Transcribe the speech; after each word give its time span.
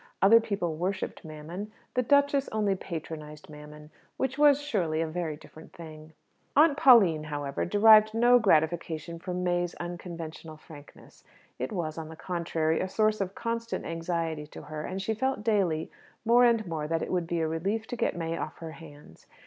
Other 0.19 0.39
people 0.41 0.77
worshipped 0.77 1.23
Mammon; 1.23 1.71
the 1.93 2.01
duchess 2.01 2.49
only 2.51 2.73
patronized 2.73 3.51
Mammon 3.51 3.91
which 4.17 4.35
was, 4.35 4.59
surely, 4.59 4.99
a 4.99 5.05
very 5.07 5.37
different 5.37 5.73
thing! 5.73 6.13
Aunt 6.55 6.75
Pauline, 6.75 7.25
however, 7.25 7.65
derived 7.65 8.15
no 8.15 8.39
gratification 8.39 9.19
from 9.19 9.43
May's 9.43 9.75
unconventional 9.75 10.57
frankness. 10.57 11.23
It 11.59 11.71
was, 11.71 11.99
on 11.99 12.09
the 12.09 12.15
contrary, 12.15 12.79
a 12.81 12.89
source 12.89 13.21
of 13.21 13.35
constant 13.35 13.85
anxiety 13.85 14.47
to 14.47 14.63
her; 14.63 14.81
and 14.85 14.99
she 14.99 15.13
felt 15.13 15.43
daily 15.43 15.91
more 16.25 16.45
and 16.45 16.65
more 16.65 16.87
that 16.87 17.03
it 17.03 17.11
would 17.11 17.27
be 17.27 17.41
a 17.41 17.47
relief 17.47 17.85
to 17.85 17.95
get 17.95 18.15
May 18.17 18.35
off 18.39 18.57
her 18.57 18.71
hands. 18.71 19.27